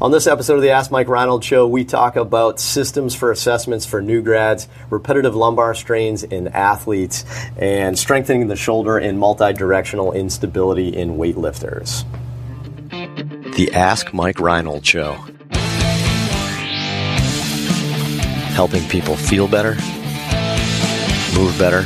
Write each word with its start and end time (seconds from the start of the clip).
On 0.00 0.10
this 0.10 0.26
episode 0.26 0.56
of 0.56 0.62
the 0.62 0.70
Ask 0.70 0.90
Mike 0.90 1.06
Reinold 1.08 1.44
Show, 1.44 1.68
we 1.68 1.84
talk 1.84 2.16
about 2.16 2.58
systems 2.58 3.14
for 3.14 3.30
assessments 3.30 3.86
for 3.86 4.02
new 4.02 4.22
grads, 4.22 4.66
repetitive 4.90 5.36
lumbar 5.36 5.72
strains 5.74 6.24
in 6.24 6.48
athletes, 6.48 7.24
and 7.56 7.96
strengthening 7.96 8.48
the 8.48 8.56
shoulder 8.56 8.98
in 8.98 9.16
multi-directional 9.18 10.12
instability 10.12 10.88
in 10.88 11.16
weightlifters. 11.16 12.04
The 13.54 13.70
Ask 13.72 14.12
Mike 14.12 14.40
Reinold 14.40 14.84
Show. 14.84 15.12
Helping 18.52 18.86
people 18.88 19.16
feel 19.16 19.46
better, 19.46 19.76
move 21.34 21.56
better, 21.58 21.84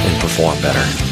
and 0.00 0.20
perform 0.20 0.60
better. 0.62 1.05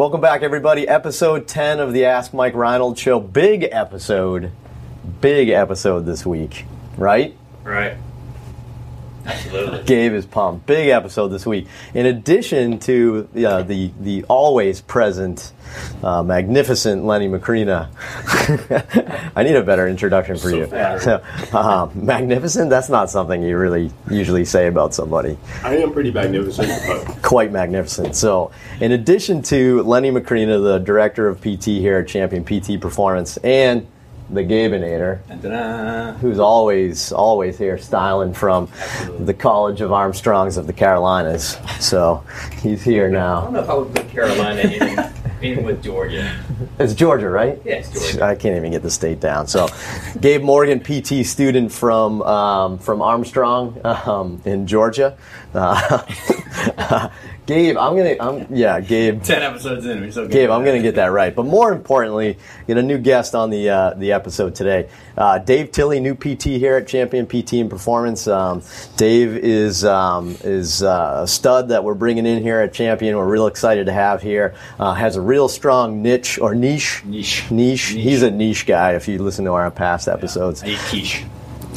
Welcome 0.00 0.22
back, 0.22 0.40
everybody. 0.40 0.88
Episode 0.88 1.46
10 1.46 1.78
of 1.78 1.92
the 1.92 2.06
Ask 2.06 2.32
Mike 2.32 2.54
Reinold 2.54 2.96
Show. 2.96 3.20
Big 3.20 3.68
episode. 3.70 4.50
Big 5.20 5.50
episode 5.50 6.06
this 6.06 6.24
week, 6.24 6.64
right? 6.96 7.36
Right. 7.64 7.98
Absolutely. 9.30 9.82
Gabe 9.86 10.12
is 10.12 10.26
pumped. 10.26 10.66
Big 10.66 10.88
episode 10.88 11.28
this 11.28 11.46
week. 11.46 11.66
In 11.94 12.06
addition 12.06 12.78
to 12.80 13.28
uh, 13.46 13.62
the 13.62 13.90
the 14.00 14.24
always 14.24 14.80
present, 14.80 15.52
uh, 16.02 16.22
magnificent 16.22 17.04
Lenny 17.04 17.28
Macrina. 17.28 17.88
I 19.36 19.42
need 19.42 19.56
a 19.56 19.62
better 19.62 19.88
introduction 19.88 20.36
for 20.36 20.50
So 20.50 20.56
you. 20.56 20.64
uh, 21.56 21.88
magnificent. 21.94 22.70
That's 22.70 22.88
not 22.88 23.10
something 23.10 23.42
you 23.42 23.56
really 23.56 23.90
usually 24.10 24.44
say 24.44 24.66
about 24.66 24.94
somebody. 24.94 25.36
I 25.62 25.76
am 25.76 25.92
pretty 25.92 26.10
magnificent, 26.10 27.22
quite 27.22 27.52
magnificent. 27.52 28.16
So, 28.16 28.50
in 28.80 28.92
addition 28.92 29.42
to 29.42 29.82
Lenny 29.82 30.10
Macrina, 30.10 30.62
the 30.62 30.78
director 30.78 31.28
of 31.28 31.40
PT 31.40 31.64
here 31.66 31.98
at 31.98 32.08
Champion 32.08 32.44
PT 32.44 32.80
Performance, 32.80 33.36
and 33.38 33.86
the 34.32 34.42
Gabeinator, 34.42 35.20
Da-da. 35.42 36.12
who's 36.18 36.38
always 36.38 37.12
always 37.12 37.58
here 37.58 37.78
styling 37.78 38.32
from 38.32 38.68
the 39.18 39.34
College 39.34 39.80
of 39.80 39.92
Armstrongs 39.92 40.56
of 40.56 40.66
the 40.66 40.72
Carolinas. 40.72 41.56
So 41.80 42.24
he's 42.62 42.82
here 42.82 43.10
now. 43.10 43.40
I 43.40 43.44
don't 43.44 43.52
know 43.54 43.60
if 43.60 43.68
I 43.70 43.74
would 43.74 43.94
put 43.94 44.08
Carolina 44.08 44.60
in, 44.60 45.12
in 45.42 45.64
with 45.64 45.82
Georgia. 45.82 46.38
It's 46.78 46.94
Georgia, 46.94 47.28
right? 47.28 47.60
Yeah, 47.64 47.82
Georgia. 47.82 48.24
I 48.24 48.34
can't 48.34 48.56
even 48.56 48.70
get 48.70 48.82
the 48.82 48.90
state 48.90 49.20
down. 49.20 49.46
So, 49.46 49.68
Gabe 50.20 50.42
Morgan, 50.42 50.80
PT 50.80 51.26
student 51.26 51.72
from 51.72 52.22
um, 52.22 52.78
from 52.78 53.02
Armstrong 53.02 53.80
um, 53.84 54.40
in 54.44 54.66
Georgia. 54.66 55.16
Uh, 55.52 57.10
Gabe, 57.50 57.76
I'm 57.76 57.96
gonna, 57.96 58.16
I'm, 58.20 58.54
yeah, 58.54 58.78
Gabe. 58.78 59.22
Ten 59.24 59.42
episodes 59.42 59.84
in, 59.84 60.00
we're 60.00 60.12
so 60.12 60.22
good. 60.22 60.30
Gabe, 60.30 60.50
I'm 60.50 60.62
going 60.62 60.76
to 60.76 60.82
get 60.82 60.94
that 60.94 61.06
right. 61.06 61.34
But 61.34 61.46
more 61.46 61.72
importantly, 61.72 62.38
get 62.68 62.78
a 62.78 62.82
new 62.82 62.96
guest 62.96 63.34
on 63.34 63.50
the 63.50 63.68
uh, 63.68 63.94
the 63.94 64.12
episode 64.12 64.54
today. 64.54 64.88
Uh, 65.18 65.38
Dave 65.38 65.72
Tilley, 65.72 65.98
new 65.98 66.14
PT 66.14 66.44
here 66.44 66.76
at 66.76 66.86
Champion 66.86 67.26
PT 67.26 67.54
and 67.54 67.68
Performance. 67.68 68.28
Um, 68.28 68.62
Dave 68.96 69.36
is 69.36 69.84
um, 69.84 70.36
is 70.44 70.84
uh, 70.84 71.22
a 71.24 71.26
stud 71.26 71.70
that 71.70 71.82
we're 71.82 71.94
bringing 71.94 72.24
in 72.24 72.40
here 72.40 72.60
at 72.60 72.72
Champion. 72.72 73.16
We're 73.16 73.26
real 73.28 73.48
excited 73.48 73.86
to 73.86 73.92
have 73.92 74.22
here. 74.22 74.54
Uh, 74.78 74.94
has 74.94 75.16
a 75.16 75.20
real 75.20 75.48
strong 75.48 76.02
niche 76.02 76.38
or 76.38 76.54
niche. 76.54 77.02
Niche. 77.04 77.50
Niche. 77.50 77.90
Niche. 77.90 78.00
He's 78.00 78.22
a 78.22 78.30
niche 78.30 78.64
guy. 78.64 78.92
If 78.92 79.08
you 79.08 79.18
listen 79.18 79.44
to 79.46 79.54
our 79.54 79.72
past 79.72 80.06
episodes, 80.06 80.62
quiche. 80.88 81.24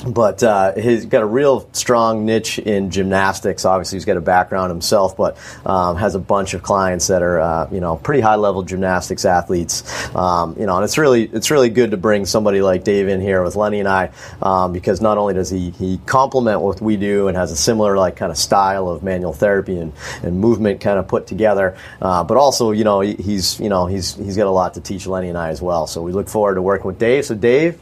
But 0.06 0.44
uh, 0.44 0.74
he's 0.74 1.06
got 1.06 1.22
a 1.24 1.26
real 1.26 1.68
strong 1.74 2.26
niche 2.26 2.60
in 2.60 2.92
gymnastics. 2.92 3.66
Obviously, 3.66 3.96
he's 3.98 4.06
got 4.06 4.18
a 4.18 4.22
background 4.22 4.70
himself, 4.70 5.16
but 5.16 5.38
um, 5.66 5.96
has 5.98 6.16
a 6.16 6.20
bunch 6.20 6.54
of 6.54 6.62
clients 6.64 7.08
that 7.08 7.22
are 7.22 7.40
uh, 7.40 7.70
you 7.72 7.80
know 7.80 7.96
pretty 7.98 8.22
high 8.22 8.36
level 8.36 8.64
gymnastics 8.64 9.26
athletes. 9.26 9.84
Um, 10.16 10.56
you 10.60 10.66
know, 10.66 10.76
and 10.76 10.84
it's 10.84 10.98
really 10.98 11.24
it's 11.24 11.52
really 11.52 11.70
good 11.70 11.92
to 11.92 11.98
bring 11.98 12.26
somebody 12.26 12.62
like 12.62 12.84
Dave 12.84 13.08
in 13.08 13.22
here 13.22 13.44
with 13.44 13.56
Lenny 13.56 13.80
and 13.80 13.88
I 13.88 14.12
um, 14.42 14.74
because 14.74 15.02
not 15.02 15.18
only 15.18 15.34
does 15.34 15.50
he 15.50 15.70
he 15.72 16.00
complement 16.06 16.62
what 16.62 16.82
we 16.82 16.98
do 16.98 17.28
and 17.28 17.38
has 17.38 17.52
a 17.52 17.56
similar 17.56 17.98
like 17.98 18.16
kind 18.16 18.32
of 18.32 18.38
style 18.38 18.90
of 18.90 19.04
manual 19.04 19.34
therapy 19.34 19.78
and, 19.78 19.94
and 20.22 20.40
movement 20.40 20.82
kind 20.82 21.00
of 21.00 21.08
put 21.08 21.28
together, 21.28 21.78
uh, 22.02 22.24
but 22.24 22.36
also 22.38 22.72
you 22.72 22.84
know 22.84 23.00
he- 23.00 23.16
he's 23.16 23.60
you 23.60 23.70
know 23.70 23.86
he's 23.86 24.16
he's 24.16 24.36
got 24.36 24.48
a 24.48 24.52
lot 24.52 24.74
to 24.74 24.82
teach 24.82 25.08
Lenny 25.08 25.30
and 25.30 25.38
I 25.38 25.50
as 25.50 25.62
well. 25.62 25.88
So 25.88 26.02
we 26.02 26.12
look 26.12 26.28
forward 26.28 26.56
to 26.56 26.62
working 26.62 26.88
with 26.88 27.00
Dave. 27.00 27.26
So 27.26 27.36
Dave, 27.36 27.80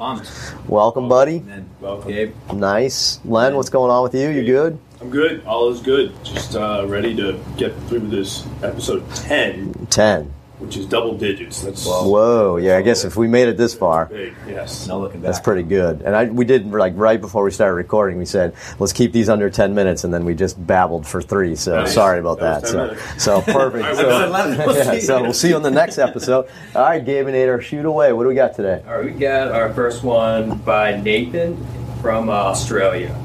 welcome, 0.67 1.09
buddy. 1.09 1.39
Then 1.39 1.69
welcome. 1.81 2.11
Gabe. 2.11 2.33
Nice. 2.53 3.19
Len, 3.25 3.55
what's 3.55 3.69
going 3.69 3.91
on 3.91 4.03
with 4.03 4.15
you? 4.15 4.29
You 4.29 4.45
good? 4.45 4.79
I'm 5.01 5.09
good. 5.09 5.43
All 5.45 5.69
is 5.71 5.81
good. 5.81 6.13
Just 6.23 6.55
uh, 6.55 6.85
ready 6.87 7.15
to 7.15 7.39
get 7.57 7.75
through 7.83 8.07
this 8.07 8.45
episode 8.63 9.09
10, 9.15 9.87
10. 9.89 10.33
Which 10.61 10.77
is 10.77 10.85
double 10.85 11.17
digits. 11.17 11.61
That's 11.61 11.85
Whoa. 11.85 12.57
Yeah, 12.57 12.77
I 12.77 12.81
guess 12.81 13.03
if 13.03 13.15
we 13.17 13.27
made 13.27 13.47
it 13.47 13.57
this 13.57 13.73
far, 13.73 14.05
big. 14.05 14.33
Yes. 14.47 14.87
No 14.87 14.99
looking 14.99 15.19
back. 15.21 15.31
that's 15.31 15.39
pretty 15.39 15.63
good. 15.63 16.01
And 16.03 16.15
I, 16.15 16.25
we 16.25 16.45
did, 16.45 16.71
like, 16.71 16.93
right 16.95 17.19
before 17.19 17.43
we 17.43 17.51
started 17.51 17.73
recording, 17.73 18.17
we 18.17 18.25
said, 18.25 18.53
let's 18.79 18.93
keep 18.93 19.11
these 19.11 19.27
under 19.27 19.49
10 19.49 19.73
minutes, 19.73 20.03
and 20.03 20.13
then 20.13 20.23
we 20.23 20.35
just 20.35 20.65
babbled 20.65 21.07
for 21.07 21.21
three. 21.21 21.55
So 21.55 21.79
Nice. 21.81 21.93
sorry 21.93 22.19
about 22.19 22.39
that. 22.39 22.61
That 22.61 22.67
So, 22.69 22.77
minutes. 22.87 23.23
so 23.23 23.41
perfect. 23.45 23.83
All 23.99 24.29
right, 24.29 24.55
so, 24.57 24.71
yeah, 24.93 24.99
so 24.99 25.21
we'll 25.23 25.33
see 25.33 25.49
you 25.49 25.55
on 25.55 25.63
the 25.63 25.71
next 25.71 25.97
episode. 25.97 26.47
All 26.75 26.83
right, 26.83 27.03
Gabeinator, 27.03 27.61
shoot 27.61 27.85
away. 27.85 28.13
What 28.13 28.23
do 28.23 28.29
we 28.29 28.35
got 28.35 28.55
today? 28.55 28.83
All 28.87 28.97
right, 28.97 29.05
we 29.05 29.11
got 29.11 29.47
our 29.51 29.73
first 29.73 30.03
one 30.03 30.57
by 30.59 30.95
Nathan 31.01 31.57
from 32.01 32.29
uh, 32.29 32.33
Australia. 32.33 33.15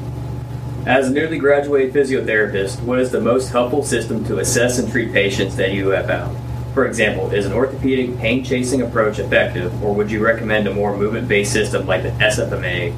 As 0.86 1.08
a 1.08 1.10
newly 1.10 1.38
graduated 1.38 1.92
physiotherapist, 1.92 2.80
what 2.82 3.00
is 3.00 3.10
the 3.10 3.20
most 3.20 3.48
helpful 3.50 3.82
system 3.82 4.24
to 4.26 4.38
assess 4.38 4.78
and 4.78 4.90
treat 4.90 5.12
patients 5.12 5.56
that 5.56 5.72
you 5.72 5.88
have 5.88 6.06
found? 6.06 6.36
For 6.76 6.84
example, 6.84 7.30
is 7.30 7.46
an 7.46 7.54
orthopedic 7.54 8.18
pain 8.18 8.44
chasing 8.44 8.82
approach 8.82 9.18
effective, 9.18 9.82
or 9.82 9.94
would 9.94 10.10
you 10.10 10.22
recommend 10.22 10.68
a 10.68 10.74
more 10.74 10.94
movement 10.94 11.26
based 11.26 11.50
system 11.50 11.86
like 11.86 12.02
the 12.02 12.10
SFMA, 12.10 12.92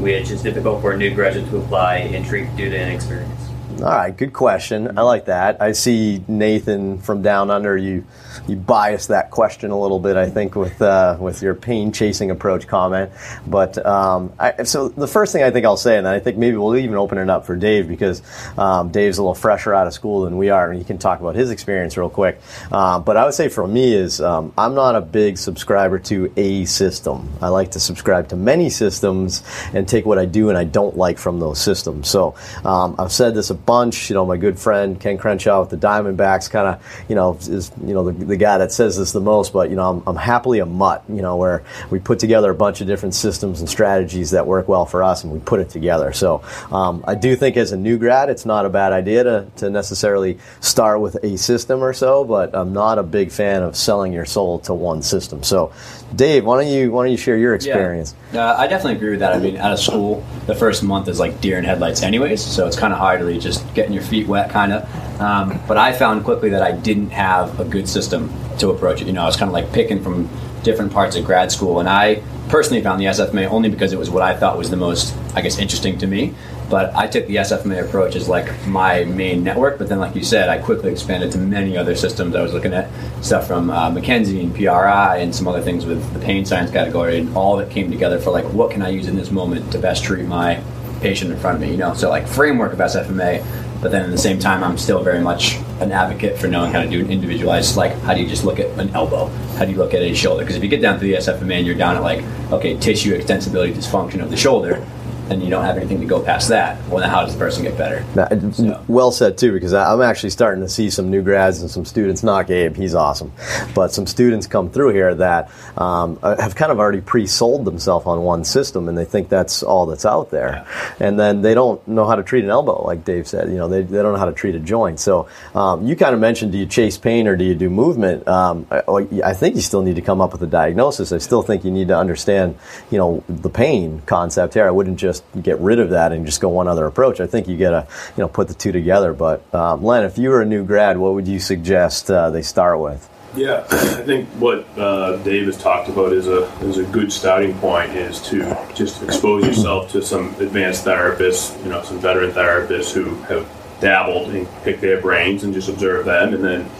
which 0.00 0.32
is 0.32 0.42
difficult 0.42 0.80
for 0.80 0.90
a 0.90 0.96
new 0.96 1.14
graduate 1.14 1.48
to 1.50 1.58
apply 1.58 1.98
and 1.98 2.26
treat 2.26 2.56
due 2.56 2.68
to 2.68 2.76
inexperience? 2.76 3.35
All 3.76 3.82
right, 3.82 4.16
good 4.16 4.32
question. 4.32 4.96
I 4.98 5.02
like 5.02 5.26
that. 5.26 5.60
I 5.60 5.72
see 5.72 6.24
Nathan 6.28 6.98
from 6.98 7.20
down 7.20 7.50
under. 7.50 7.76
You 7.76 8.06
you 8.48 8.56
biased 8.56 9.08
that 9.08 9.30
question 9.30 9.70
a 9.70 9.78
little 9.78 9.98
bit, 9.98 10.16
I 10.16 10.30
think, 10.30 10.56
with 10.56 10.80
uh, 10.80 11.18
with 11.20 11.42
your 11.42 11.54
pain 11.54 11.92
chasing 11.92 12.30
approach 12.30 12.66
comment. 12.66 13.10
But 13.46 13.84
um, 13.84 14.32
I, 14.38 14.62
so 14.62 14.88
the 14.88 15.06
first 15.06 15.34
thing 15.34 15.42
I 15.42 15.50
think 15.50 15.66
I'll 15.66 15.76
say, 15.76 15.98
and 15.98 16.08
I 16.08 16.20
think 16.20 16.38
maybe 16.38 16.56
we'll 16.56 16.76
even 16.76 16.96
open 16.96 17.18
it 17.18 17.28
up 17.28 17.44
for 17.44 17.54
Dave 17.54 17.86
because 17.86 18.22
um, 18.56 18.90
Dave's 18.90 19.18
a 19.18 19.22
little 19.22 19.34
fresher 19.34 19.74
out 19.74 19.86
of 19.86 19.92
school 19.92 20.22
than 20.22 20.38
we 20.38 20.48
are, 20.48 20.70
and 20.70 20.78
he 20.78 20.84
can 20.84 20.96
talk 20.96 21.20
about 21.20 21.34
his 21.34 21.50
experience 21.50 21.98
real 21.98 22.08
quick. 22.08 22.40
Um, 22.72 23.02
but 23.02 23.18
I 23.18 23.26
would 23.26 23.34
say 23.34 23.48
for 23.48 23.66
me 23.68 23.92
is 23.92 24.22
um, 24.22 24.54
I'm 24.56 24.74
not 24.74 24.96
a 24.96 25.02
big 25.02 25.36
subscriber 25.36 25.98
to 25.98 26.32
a 26.38 26.64
system. 26.64 27.28
I 27.42 27.48
like 27.48 27.72
to 27.72 27.80
subscribe 27.80 28.28
to 28.28 28.36
many 28.36 28.70
systems 28.70 29.42
and 29.74 29.86
take 29.86 30.06
what 30.06 30.18
I 30.18 30.24
do 30.24 30.48
and 30.48 30.56
I 30.56 30.64
don't 30.64 30.96
like 30.96 31.18
from 31.18 31.40
those 31.40 31.60
systems. 31.60 32.08
So 32.08 32.34
um, 32.64 32.94
I've 32.98 33.12
said 33.12 33.34
this 33.34 33.50
bunch. 33.66 34.08
You 34.08 34.14
know, 34.14 34.24
my 34.24 34.36
good 34.36 34.58
friend 34.58 34.98
Ken 34.98 35.18
Crenshaw 35.18 35.60
with 35.60 35.70
the 35.70 35.76
Diamondbacks 35.76 36.48
kind 36.50 36.68
of, 36.68 37.04
you 37.08 37.14
know, 37.14 37.34
is 37.34 37.70
you 37.84 37.94
know 37.94 38.10
the, 38.10 38.24
the 38.24 38.36
guy 38.36 38.58
that 38.58 38.72
says 38.72 38.96
this 38.96 39.12
the 39.12 39.20
most. 39.20 39.52
But 39.52 39.70
you 39.70 39.76
know, 39.76 39.90
I'm, 39.90 40.02
I'm 40.06 40.16
happily 40.16 40.60
a 40.60 40.66
mutt. 40.66 41.04
You 41.08 41.22
know, 41.22 41.36
where 41.36 41.64
we 41.90 41.98
put 41.98 42.18
together 42.18 42.50
a 42.50 42.54
bunch 42.54 42.80
of 42.80 42.86
different 42.86 43.14
systems 43.14 43.60
and 43.60 43.68
strategies 43.68 44.30
that 44.30 44.46
work 44.46 44.68
well 44.68 44.86
for 44.86 45.02
us, 45.02 45.24
and 45.24 45.32
we 45.32 45.38
put 45.40 45.60
it 45.60 45.68
together. 45.68 46.12
So 46.12 46.42
um, 46.70 47.04
I 47.06 47.14
do 47.14 47.36
think 47.36 47.56
as 47.56 47.72
a 47.72 47.76
new 47.76 47.98
grad, 47.98 48.30
it's 48.30 48.46
not 48.46 48.64
a 48.66 48.70
bad 48.70 48.92
idea 48.92 49.24
to, 49.24 49.46
to 49.56 49.70
necessarily 49.70 50.38
start 50.60 51.00
with 51.00 51.16
a 51.22 51.36
system 51.36 51.82
or 51.82 51.92
so. 51.92 52.24
But 52.24 52.54
I'm 52.54 52.72
not 52.72 52.98
a 52.98 53.02
big 53.02 53.30
fan 53.30 53.62
of 53.62 53.76
selling 53.76 54.12
your 54.12 54.24
soul 54.24 54.60
to 54.60 54.74
one 54.74 55.02
system. 55.02 55.42
So, 55.42 55.72
Dave, 56.14 56.44
why 56.44 56.62
don't 56.62 56.72
you 56.72 56.90
why 56.92 57.04
don't 57.04 57.12
you 57.12 57.18
share 57.18 57.36
your 57.36 57.54
experience? 57.54 58.14
Uh, 58.32 58.54
I 58.58 58.66
definitely 58.66 58.96
agree 58.96 59.10
with 59.10 59.20
that. 59.20 59.32
I 59.32 59.38
mean, 59.38 59.56
out 59.56 59.72
of 59.72 59.78
school, 59.78 60.24
the 60.46 60.54
first 60.54 60.82
month 60.82 61.08
is 61.08 61.18
like 61.18 61.40
deer 61.40 61.58
in 61.58 61.64
headlights, 61.64 62.02
anyways. 62.02 62.42
So 62.42 62.66
it's 62.66 62.78
kind 62.78 62.92
of 62.92 62.98
hard 62.98 63.20
to 63.20 63.26
really 63.26 63.38
just 63.38 63.55
getting 63.74 63.92
your 63.92 64.02
feet 64.02 64.26
wet, 64.26 64.50
kind 64.50 64.72
of. 64.72 65.20
Um, 65.20 65.60
but 65.66 65.76
I 65.76 65.92
found 65.92 66.24
quickly 66.24 66.50
that 66.50 66.62
I 66.62 66.72
didn't 66.72 67.10
have 67.10 67.58
a 67.58 67.64
good 67.64 67.88
system 67.88 68.32
to 68.58 68.70
approach 68.70 69.00
it. 69.00 69.06
You 69.06 69.12
know, 69.12 69.22
I 69.22 69.26
was 69.26 69.36
kind 69.36 69.48
of 69.48 69.52
like 69.52 69.72
picking 69.72 70.02
from 70.02 70.28
different 70.62 70.92
parts 70.92 71.16
of 71.16 71.24
grad 71.24 71.52
school, 71.52 71.80
and 71.80 71.88
I 71.88 72.22
personally 72.48 72.82
found 72.82 73.00
the 73.00 73.06
SFMA 73.06 73.50
only 73.50 73.68
because 73.68 73.92
it 73.92 73.98
was 73.98 74.10
what 74.10 74.22
I 74.22 74.36
thought 74.36 74.58
was 74.58 74.70
the 74.70 74.76
most, 74.76 75.16
I 75.34 75.40
guess, 75.40 75.58
interesting 75.58 75.98
to 75.98 76.06
me. 76.06 76.34
But 76.68 76.94
I 76.96 77.06
took 77.06 77.26
the 77.28 77.36
SFMA 77.36 77.86
approach 77.86 78.16
as 78.16 78.28
like 78.28 78.66
my 78.66 79.04
main 79.04 79.44
network. 79.44 79.78
But 79.78 79.88
then, 79.88 80.00
like 80.00 80.16
you 80.16 80.24
said, 80.24 80.48
I 80.48 80.58
quickly 80.58 80.90
expanded 80.90 81.30
to 81.32 81.38
many 81.38 81.76
other 81.76 81.94
systems. 81.94 82.34
I 82.34 82.42
was 82.42 82.52
looking 82.52 82.72
at 82.72 82.90
stuff 83.24 83.46
from 83.46 83.70
uh, 83.70 83.90
McKenzie 83.90 84.42
and 84.42 84.54
PRI 84.54 85.18
and 85.18 85.34
some 85.34 85.46
other 85.46 85.62
things 85.62 85.86
with 85.86 86.12
the 86.12 86.18
pain 86.18 86.44
science 86.44 86.72
category, 86.72 87.18
and 87.18 87.36
all 87.36 87.56
that 87.58 87.70
came 87.70 87.90
together 87.90 88.18
for 88.18 88.30
like, 88.30 88.46
what 88.46 88.72
can 88.72 88.82
I 88.82 88.88
use 88.88 89.06
in 89.06 89.16
this 89.16 89.30
moment 89.30 89.70
to 89.72 89.78
best 89.78 90.02
treat 90.04 90.26
my 90.26 90.60
patient 91.00 91.32
in 91.32 91.38
front 91.38 91.56
of 91.56 91.62
me. 91.62 91.70
You 91.70 91.76
know, 91.76 91.94
so 91.94 92.08
like 92.08 92.26
framework 92.26 92.72
of 92.72 92.78
SFMA, 92.78 93.44
but 93.80 93.92
then 93.92 94.04
at 94.04 94.10
the 94.10 94.18
same 94.18 94.38
time, 94.38 94.64
I'm 94.64 94.78
still 94.78 95.02
very 95.02 95.20
much 95.20 95.56
an 95.80 95.92
advocate 95.92 96.38
for 96.38 96.48
knowing 96.48 96.72
how 96.72 96.82
to 96.82 96.88
do 96.88 97.00
an 97.00 97.10
individualized. 97.10 97.76
Like, 97.76 97.92
how 98.00 98.14
do 98.14 98.22
you 98.22 98.28
just 98.28 98.44
look 98.44 98.58
at 98.58 98.66
an 98.78 98.90
elbow? 98.90 99.26
How 99.56 99.64
do 99.64 99.72
you 99.72 99.78
look 99.78 99.94
at 99.94 100.02
a 100.02 100.14
shoulder? 100.14 100.42
Because 100.42 100.56
if 100.56 100.62
you 100.62 100.68
get 100.68 100.80
down 100.80 100.98
to 100.98 101.04
the 101.04 101.14
SFMA 101.14 101.58
and 101.58 101.66
you're 101.66 101.76
down 101.76 101.96
at 101.96 102.02
like, 102.02 102.24
okay, 102.50 102.76
tissue 102.78 103.16
extensibility 103.16 103.72
dysfunction 103.72 104.22
of 104.22 104.30
the 104.30 104.36
shoulder, 104.36 104.84
and 105.30 105.42
you 105.42 105.50
don't 105.50 105.64
have 105.64 105.76
anything 105.76 106.00
to 106.00 106.06
go 106.06 106.20
past 106.20 106.48
that, 106.48 106.78
well, 106.88 107.00
then 107.00 107.10
how 107.10 107.22
does 107.24 107.32
the 107.32 107.38
person 107.38 107.62
get 107.64 107.76
better? 107.76 108.04
Now, 108.14 108.28
So- 108.52 108.80
Well 108.88 109.10
said 109.12 109.38
too, 109.38 109.52
because 109.52 109.74
I'm 109.74 110.02
actually 110.02 110.30
starting 110.30 110.62
to 110.62 110.68
see 110.68 110.90
some 110.90 111.10
new 111.10 111.22
grads 111.22 111.60
and 111.60 111.70
some 111.70 111.84
students. 111.84 112.22
Not 112.22 112.46
Gabe, 112.46 112.76
he's 112.76 112.94
awesome, 112.94 113.32
but 113.74 113.92
some 113.92 114.06
students 114.06 114.46
come 114.46 114.70
through 114.70 114.92
here 114.92 115.14
that 115.14 115.50
um, 115.76 116.18
uh, 116.22 116.40
have 116.40 116.54
kind 116.54 116.70
of 116.72 116.78
already 116.78 117.00
pre-sold 117.00 117.64
themselves 117.64 118.06
on 118.06 118.22
one 118.22 118.44
system, 118.44 118.88
and 118.88 118.96
they 118.96 119.04
think 119.04 119.28
that's 119.28 119.62
all 119.62 119.86
that's 119.86 120.06
out 120.06 120.30
there, 120.30 120.66
and 121.00 121.18
then 121.18 121.42
they 121.42 121.54
don't 121.54 121.86
know 121.88 122.04
how 122.06 122.14
to 122.14 122.22
treat 122.22 122.44
an 122.44 122.50
elbow, 122.50 122.84
like 122.86 123.04
Dave 123.04 123.26
said. 123.26 123.48
You 123.48 123.56
know, 123.56 123.68
they, 123.68 123.82
they 123.82 124.02
don't 124.02 124.12
know 124.12 124.18
how 124.18 124.26
to 124.26 124.32
treat 124.32 124.54
a 124.54 124.60
joint. 124.60 125.00
So 125.00 125.28
um, 125.54 125.86
you 125.86 125.96
kind 125.96 126.14
of 126.14 126.20
mentioned, 126.20 126.52
do 126.52 126.58
you 126.58 126.66
chase 126.66 126.96
pain 126.98 127.26
or 127.26 127.36
do 127.36 127.44
you 127.44 127.54
do 127.54 127.68
movement? 127.70 128.26
Um, 128.28 128.66
I, 128.70 128.82
I 129.24 129.34
think 129.34 129.56
you 129.56 129.62
still 129.62 129.82
need 129.82 129.96
to 129.96 130.02
come 130.02 130.20
up 130.20 130.32
with 130.32 130.42
a 130.42 130.46
diagnosis. 130.46 131.12
I 131.12 131.18
still 131.18 131.42
think 131.42 131.64
you 131.64 131.70
need 131.70 131.88
to 131.88 131.96
understand, 131.98 132.56
you 132.90 132.98
know, 132.98 133.24
the 133.28 133.50
pain 133.50 134.02
concept 134.06 134.54
here. 134.54 134.66
I 134.66 134.70
wouldn't 134.70 134.98
just 134.98 135.15
get 135.42 135.58
rid 135.60 135.78
of 135.78 135.90
that 135.90 136.12
and 136.12 136.26
just 136.26 136.40
go 136.40 136.48
one 136.48 136.68
other 136.68 136.86
approach. 136.86 137.20
I 137.20 137.26
think 137.26 137.48
you 137.48 137.56
got 137.56 137.70
to, 137.70 137.88
you 138.16 138.22
know, 138.22 138.28
put 138.28 138.48
the 138.48 138.54
two 138.54 138.72
together. 138.72 139.12
But 139.12 139.42
um, 139.54 139.82
Len, 139.82 140.04
if 140.04 140.18
you 140.18 140.30
were 140.30 140.42
a 140.42 140.46
new 140.46 140.64
grad, 140.64 140.98
what 140.98 141.14
would 141.14 141.28
you 141.28 141.40
suggest 141.40 142.10
uh, 142.10 142.30
they 142.30 142.42
start 142.42 142.80
with? 142.80 143.08
Yeah, 143.34 143.66
I 143.70 144.02
think 144.02 144.28
what 144.40 144.66
uh, 144.78 145.16
Dave 145.18 145.44
has 145.44 145.58
talked 145.58 145.90
about 145.90 146.14
is 146.14 146.26
a 146.26 146.44
is 146.62 146.78
a 146.78 146.84
good 146.84 147.12
starting 147.12 147.54
point 147.58 147.90
is 147.90 148.18
to 148.28 148.56
just 148.74 149.02
expose 149.02 149.44
yourself 149.44 149.92
to 149.92 150.00
some 150.00 150.28
advanced 150.40 150.86
therapists, 150.86 151.62
you 151.62 151.68
know, 151.68 151.82
some 151.82 151.98
veteran 151.98 152.30
therapists 152.30 152.94
who 152.94 153.14
have 153.24 153.46
dabbled 153.80 154.30
and 154.30 154.48
pick 154.62 154.80
their 154.80 155.02
brains 155.02 155.44
and 155.44 155.52
just 155.52 155.68
observe 155.68 156.06
them, 156.06 156.32
and 156.32 156.42
then 156.42 156.70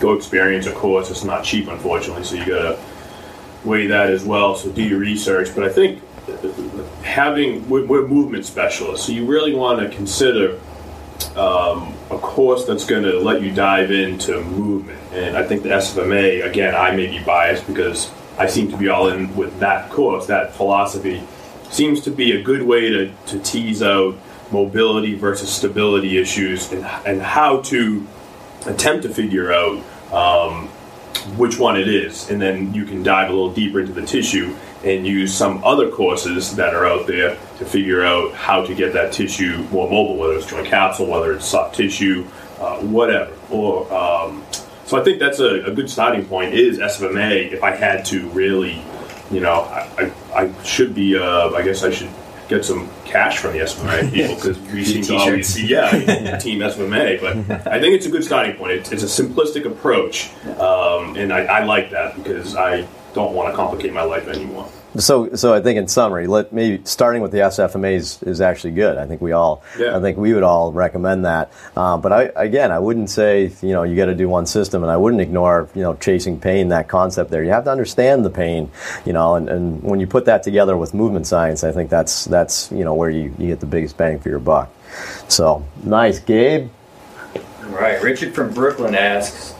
go 0.00 0.14
experience 0.14 0.66
a 0.66 0.72
course. 0.72 1.10
It's 1.10 1.24
not 1.24 1.44
cheap, 1.44 1.68
unfortunately, 1.68 2.24
so 2.24 2.36
you 2.36 2.46
gotta 2.46 2.78
weigh 3.62 3.86
that 3.88 4.08
as 4.08 4.24
well. 4.24 4.56
So 4.56 4.70
do 4.70 4.82
your 4.82 5.00
research. 5.00 5.54
But 5.54 5.64
I 5.64 5.68
think 5.68 6.00
having 7.02 7.68
we're, 7.68 7.86
we're 7.86 8.06
movement 8.06 8.44
specialists, 8.44 9.06
so 9.06 9.12
you 9.12 9.26
really 9.26 9.54
want 9.54 9.80
to 9.80 9.94
consider 9.94 10.60
um, 11.36 11.94
a 12.10 12.18
course 12.18 12.64
that's 12.66 12.84
going 12.84 13.02
to 13.02 13.18
let 13.20 13.42
you 13.42 13.52
dive 13.52 13.90
into 13.90 14.42
movement. 14.42 15.00
And 15.12 15.36
I 15.36 15.44
think 15.44 15.62
the 15.62 15.70
SFMA, 15.70 16.44
again, 16.44 16.74
I 16.74 16.94
may 16.94 17.06
be 17.06 17.22
biased 17.24 17.66
because 17.66 18.10
I 18.38 18.46
seem 18.46 18.70
to 18.70 18.76
be 18.76 18.88
all 18.88 19.08
in 19.08 19.34
with 19.34 19.58
that 19.60 19.90
course, 19.90 20.26
that 20.26 20.54
philosophy, 20.54 21.22
seems 21.70 22.00
to 22.02 22.10
be 22.10 22.32
a 22.32 22.42
good 22.42 22.62
way 22.62 22.88
to, 22.90 23.12
to 23.26 23.38
tease 23.40 23.82
out 23.82 24.16
mobility 24.50 25.14
versus 25.14 25.50
stability 25.50 26.18
issues 26.18 26.70
and, 26.72 26.84
and 27.06 27.20
how 27.20 27.60
to 27.60 28.06
attempt 28.66 29.02
to 29.02 29.12
figure 29.12 29.52
out 29.52 29.82
um, 30.12 30.68
which 31.36 31.58
one 31.58 31.78
it 31.78 31.88
is. 31.88 32.30
And 32.30 32.40
then 32.40 32.72
you 32.74 32.84
can 32.84 33.02
dive 33.02 33.30
a 33.30 33.32
little 33.32 33.52
deeper 33.52 33.80
into 33.80 33.92
the 33.92 34.04
tissue 34.04 34.54
and 34.86 35.06
use 35.06 35.34
some 35.34 35.62
other 35.64 35.90
courses 35.90 36.54
that 36.54 36.74
are 36.74 36.86
out 36.86 37.06
there 37.06 37.36
to 37.58 37.64
figure 37.64 38.04
out 38.04 38.32
how 38.34 38.64
to 38.64 38.74
get 38.74 38.92
that 38.92 39.12
tissue 39.12 39.58
more 39.72 39.90
mobile, 39.90 40.16
whether 40.16 40.34
it's 40.34 40.46
joint 40.46 40.66
capsule, 40.66 41.06
whether 41.06 41.32
it's 41.32 41.44
soft 41.44 41.74
tissue, 41.74 42.24
uh, 42.60 42.78
whatever. 42.78 43.32
Or 43.50 43.92
um, 43.92 44.44
so 44.84 45.00
I 45.00 45.02
think 45.02 45.18
that's 45.18 45.40
a, 45.40 45.64
a 45.64 45.72
good 45.72 45.90
starting 45.90 46.24
point. 46.24 46.54
Is 46.54 46.78
SFMA? 46.78 47.52
If 47.52 47.64
I 47.64 47.74
had 47.74 48.04
to 48.06 48.28
really, 48.28 48.80
you 49.30 49.40
know, 49.40 49.62
I, 49.62 50.12
I, 50.32 50.42
I 50.44 50.62
should 50.62 50.94
be. 50.94 51.18
Uh, 51.18 51.50
I 51.50 51.62
guess 51.62 51.82
I 51.82 51.90
should 51.90 52.10
get 52.48 52.64
some 52.64 52.88
cash 53.04 53.38
from 53.38 53.54
the 53.54 53.58
SFMA 53.58 54.12
people 54.12 54.36
because 54.36 54.60
we 54.72 54.84
seem 54.84 55.02
to 55.02 55.16
always 55.16 55.56
be 55.56 55.62
yeah 55.62 55.90
team 56.38 56.60
SFMA. 56.60 57.20
But 57.20 57.66
I 57.66 57.80
think 57.80 57.94
it's 57.96 58.06
a 58.06 58.10
good 58.10 58.22
starting 58.22 58.54
point. 58.54 58.72
It's, 58.72 58.92
it's 58.92 59.02
a 59.02 59.22
simplistic 59.22 59.64
approach, 59.64 60.30
um, 60.60 61.16
and 61.16 61.32
I, 61.32 61.46
I 61.46 61.64
like 61.64 61.90
that 61.90 62.14
because 62.14 62.54
I 62.54 62.86
don't 63.16 63.34
want 63.34 63.50
to 63.50 63.56
complicate 63.56 63.92
my 63.92 64.02
life 64.02 64.28
anymore. 64.28 64.68
So, 64.98 65.34
so 65.34 65.52
I 65.52 65.60
think 65.60 65.78
in 65.78 65.88
summary, 65.88 66.26
let 66.26 66.52
maybe 66.52 66.82
starting 66.84 67.20
with 67.22 67.32
the 67.32 67.38
SFMA 67.38 67.94
is, 67.94 68.22
is 68.22 68.40
actually 68.40 68.72
good. 68.72 68.96
I 68.96 69.06
think 69.06 69.20
we 69.20 69.32
all, 69.32 69.62
Yeah. 69.78 69.96
I 69.96 70.00
think 70.00 70.16
we 70.16 70.32
would 70.32 70.42
all 70.42 70.70
recommend 70.72 71.24
that. 71.24 71.50
Um, 71.76 72.00
but 72.00 72.12
I, 72.12 72.30
again, 72.36 72.70
I 72.70 72.78
wouldn't 72.78 73.10
say 73.10 73.50
you 73.62 73.72
know 73.72 73.82
you 73.82 73.96
got 73.96 74.06
to 74.06 74.14
do 74.14 74.28
one 74.28 74.46
system, 74.46 74.82
and 74.82 74.92
I 74.92 74.96
wouldn't 74.96 75.20
ignore 75.20 75.68
you 75.74 75.82
know 75.82 75.94
chasing 75.94 76.38
pain 76.38 76.68
that 76.68 76.88
concept 76.88 77.30
there. 77.30 77.42
You 77.42 77.50
have 77.50 77.64
to 77.64 77.70
understand 77.70 78.24
the 78.24 78.30
pain, 78.30 78.70
you 79.04 79.12
know, 79.12 79.34
and, 79.34 79.48
and 79.48 79.82
when 79.82 79.98
you 79.98 80.06
put 80.06 80.26
that 80.26 80.42
together 80.42 80.76
with 80.76 80.94
movement 80.94 81.26
science, 81.26 81.64
I 81.64 81.72
think 81.72 81.90
that's 81.90 82.26
that's 82.26 82.70
you 82.70 82.84
know 82.84 82.94
where 82.94 83.10
you, 83.10 83.34
you 83.38 83.48
get 83.48 83.60
the 83.60 83.66
biggest 83.66 83.96
bang 83.96 84.18
for 84.18 84.28
your 84.28 84.38
buck. 84.38 84.70
So 85.28 85.64
nice, 85.84 86.18
Gabe. 86.20 86.70
All 87.34 87.72
right. 87.72 88.00
Richard 88.02 88.34
from 88.34 88.52
Brooklyn 88.54 88.94
asks, 88.94 89.52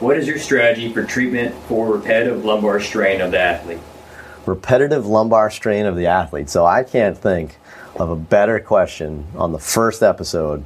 "What 0.00 0.16
is 0.16 0.26
your 0.26 0.38
strategy 0.38 0.92
for 0.92 1.02
treatment 1.04 1.54
for 1.68 1.86
repetitive 1.92 2.44
lumbar 2.44 2.80
strain 2.80 3.20
of 3.20 3.30
the 3.30 3.38
athlete?" 3.40 3.80
repetitive 4.46 5.06
lumbar 5.06 5.50
strain 5.50 5.86
of 5.86 5.96
the 5.96 6.06
athlete. 6.06 6.48
So 6.48 6.64
I 6.64 6.84
can't 6.84 7.18
think 7.18 7.56
of 7.96 8.10
a 8.10 8.16
better 8.16 8.60
question 8.60 9.26
on 9.36 9.50
the 9.52 9.58
first 9.58 10.02
episode 10.04 10.64